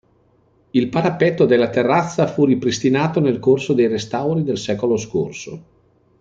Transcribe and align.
Il 0.71 0.89
parapetto 0.89 1.45
della 1.45 1.69
terrazza 1.69 2.25
fu 2.25 2.45
ripristinato 2.45 3.19
nel 3.19 3.37
corso 3.37 3.73
dei 3.73 3.85
restauri 3.85 4.41
del 4.43 4.57
secolo 4.57 4.97
scorso. 4.97 5.63